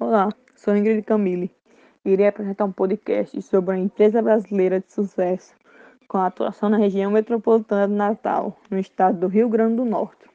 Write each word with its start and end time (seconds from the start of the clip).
Olá, 0.00 0.28
sou 0.56 0.76
Ingrid 0.76 1.02
Camille. 1.02 1.54
Irei 2.04 2.26
apresentar 2.26 2.64
um 2.64 2.72
podcast 2.72 3.40
sobre 3.42 3.76
uma 3.76 3.78
empresa 3.78 4.20
brasileira 4.20 4.80
de 4.80 4.92
sucesso 4.92 5.54
com 6.08 6.18
atuação 6.18 6.68
na 6.68 6.78
região 6.78 7.12
metropolitana 7.12 7.86
de 7.86 7.94
Natal, 7.94 8.58
no 8.68 8.78
estado 8.78 9.20
do 9.20 9.28
Rio 9.28 9.48
Grande 9.48 9.76
do 9.76 9.84
Norte, 9.84 10.28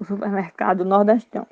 o 0.00 0.04
supermercado 0.04 0.82
Nordestão. 0.86 1.46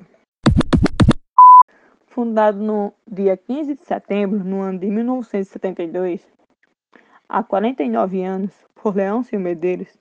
Fundado 2.07 2.57
no 2.57 2.93
dia 3.07 3.37
15 3.37 3.75
de 3.75 3.85
setembro, 3.85 4.43
no 4.43 4.61
ano 4.61 4.79
de 4.79 4.87
1972, 4.87 6.33
há 7.33 7.41
49 7.41 8.23
anos, 8.23 8.53
por 8.75 8.95
Leôncio 8.95 9.39
Medeiros, 9.39 9.97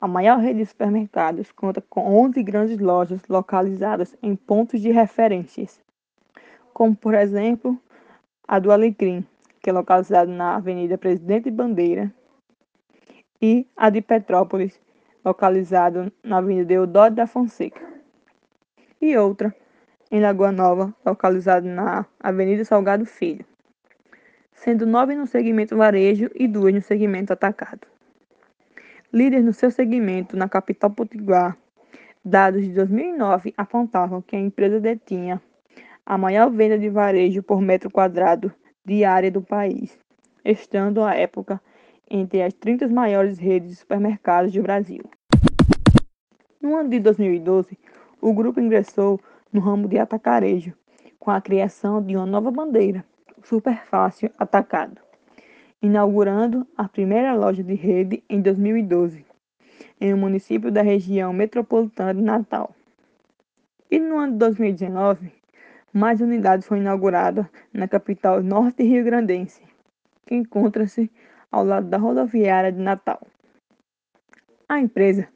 a 0.00 0.06
maior 0.06 0.38
rede 0.38 0.60
de 0.60 0.66
supermercados 0.66 1.50
conta 1.50 1.80
com 1.80 2.16
11 2.24 2.40
grandes 2.44 2.78
lojas 2.78 3.20
localizadas 3.28 4.16
em 4.22 4.36
pontos 4.36 4.80
de 4.80 4.92
referências, 4.92 5.80
como 6.72 6.94
por 6.94 7.14
exemplo 7.14 7.76
a 8.46 8.60
do 8.60 8.70
Alecrim, 8.70 9.26
que 9.60 9.68
é 9.68 9.72
localizada 9.72 10.30
na 10.30 10.54
Avenida 10.54 10.96
Presidente 10.96 11.50
Bandeira, 11.50 12.14
e 13.42 13.66
a 13.76 13.90
de 13.90 14.00
Petrópolis, 14.00 14.80
localizada 15.24 16.12
na 16.22 16.38
Avenida 16.38 16.66
Deodoro 16.66 17.12
da 17.12 17.26
Fonseca, 17.26 17.84
e 19.00 19.16
outra 19.16 19.52
em 20.08 20.20
Lagoa 20.20 20.52
Nova, 20.52 20.94
localizada 21.04 21.68
na 21.68 22.06
Avenida 22.20 22.64
Salgado 22.64 23.04
Filho, 23.04 23.44
sendo 24.62 24.84
nove 24.84 25.14
no 25.14 25.26
segmento 25.26 25.74
varejo 25.74 26.30
e 26.34 26.46
duas 26.46 26.74
no 26.74 26.82
segmento 26.82 27.32
atacado. 27.32 27.86
Líder 29.10 29.42
no 29.42 29.54
seu 29.54 29.70
segmento 29.70 30.36
na 30.36 30.50
capital 30.50 30.90
potiguar, 30.90 31.56
dados 32.22 32.62
de 32.62 32.74
2009 32.74 33.54
apontavam 33.56 34.20
que 34.20 34.36
a 34.36 34.38
empresa 34.38 34.78
detinha 34.78 35.40
a 36.04 36.18
maior 36.18 36.50
venda 36.50 36.78
de 36.78 36.90
varejo 36.90 37.42
por 37.42 37.62
metro 37.62 37.90
quadrado 37.90 38.52
de 38.84 39.02
área 39.02 39.30
do 39.30 39.40
país, 39.40 39.98
estando 40.44 41.02
à 41.02 41.14
época 41.14 41.58
entre 42.10 42.42
as 42.42 42.52
30 42.52 42.86
maiores 42.88 43.38
redes 43.38 43.70
de 43.70 43.76
supermercados 43.76 44.52
do 44.52 44.62
Brasil. 44.62 45.02
No 46.60 46.76
ano 46.76 46.90
de 46.90 47.00
2012, 47.00 47.78
o 48.20 48.34
grupo 48.34 48.60
ingressou 48.60 49.18
no 49.50 49.60
ramo 49.60 49.88
de 49.88 49.98
atacarejo, 49.98 50.74
com 51.18 51.30
a 51.30 51.40
criação 51.40 52.02
de 52.02 52.14
uma 52.14 52.26
nova 52.26 52.50
bandeira, 52.50 53.02
Super 53.42 53.84
Fácil 53.84 54.30
Atacado 54.38 55.00
inaugurando 55.82 56.66
a 56.76 56.88
primeira 56.88 57.34
loja 57.34 57.62
de 57.62 57.74
rede 57.74 58.22
em 58.28 58.40
2012, 58.40 59.24
em 60.00 60.12
um 60.12 60.16
município 60.16 60.70
da 60.70 60.82
região 60.82 61.32
metropolitana 61.32 62.14
de 62.14 62.20
Natal. 62.20 62.74
E 63.90 63.98
no 63.98 64.18
ano 64.18 64.32
de 64.32 64.38
2019, 64.38 65.32
mais 65.92 66.20
unidades 66.20 66.66
foram 66.66 66.82
inauguradas 66.82 67.46
na 67.72 67.88
capital 67.88 68.42
norte 68.42 68.82
rio-grandense, 68.82 69.62
que 70.26 70.34
encontra-se 70.34 71.10
ao 71.50 71.64
lado 71.64 71.88
da 71.88 71.96
rodoviária 71.96 72.70
de 72.70 72.78
Natal. 72.78 73.26
A 74.68 74.78
empresa 74.78 75.28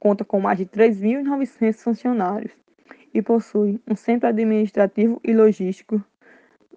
conta 0.00 0.24
com 0.24 0.40
mais 0.40 0.58
de 0.58 0.66
3.900 0.66 1.74
funcionários 1.74 2.52
e 3.14 3.20
possui 3.20 3.78
um 3.88 3.94
centro 3.94 4.28
administrativo 4.28 5.20
e 5.22 5.32
logístico 5.34 6.02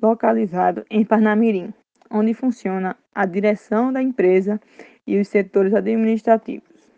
localizado 0.01 0.85
em 0.89 1.03
Parnamirim 1.03 1.73
onde 2.09 2.33
funciona 2.33 2.95
a 3.13 3.25
direção 3.25 3.91
da 3.91 4.01
empresa 4.01 4.59
e 5.05 5.19
os 5.19 5.27
setores 5.27 5.73
administrativos. 5.73 6.91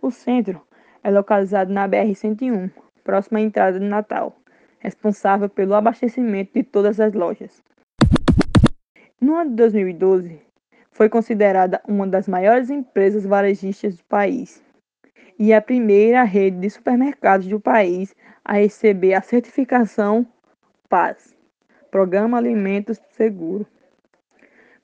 O 0.00 0.10
centro 0.10 0.60
é 1.02 1.10
localizado 1.10 1.72
na 1.72 1.88
BR-101, 1.88 2.70
próxima 3.04 3.38
à 3.38 3.42
entrada 3.42 3.78
de 3.78 3.86
Natal, 3.86 4.36
responsável 4.78 5.48
pelo 5.48 5.74
abastecimento 5.74 6.52
de 6.54 6.62
todas 6.62 7.00
as 7.00 7.12
lojas. 7.12 7.62
No 9.20 9.36
ano 9.36 9.50
de 9.50 9.56
2012, 9.56 10.40
foi 10.90 11.08
considerada 11.08 11.80
uma 11.86 12.06
das 12.06 12.26
maiores 12.26 12.70
empresas 12.70 13.24
varejistas 13.24 13.96
do 13.96 14.04
país 14.04 14.62
e 15.38 15.52
a 15.52 15.60
primeira 15.60 16.22
rede 16.22 16.58
de 16.58 16.70
supermercados 16.70 17.46
do 17.46 17.60
país 17.60 18.14
a 18.44 18.54
receber 18.54 19.14
a 19.14 19.20
certificação 19.20 20.26
PAS 20.88 21.35
Programa 21.90 22.38
Alimentos 22.38 23.00
Seguro. 23.10 23.66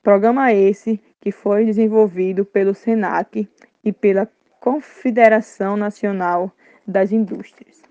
Programa 0.02 0.52
esse 0.52 1.00
que 1.20 1.30
foi 1.30 1.64
desenvolvido 1.64 2.44
pelo 2.44 2.74
SENAC 2.74 3.48
e 3.84 3.92
pela 3.92 4.28
Confederação 4.60 5.76
Nacional 5.76 6.50
das 6.86 7.12
Indústrias. 7.12 7.82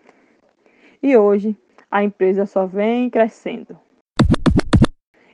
E 1.01 1.16
hoje 1.16 1.55
a 1.89 2.03
empresa 2.03 2.45
só 2.45 2.66
vem 2.66 3.09
crescendo. 3.09 3.79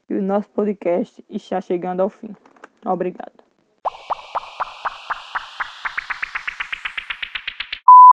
E 0.09 0.13
o 0.13 0.21
nosso 0.21 0.49
podcast 0.49 1.23
está 1.29 1.59
chegando 1.59 2.01
ao 2.01 2.09
fim. 2.09 2.35
Obrigado. 2.85 3.46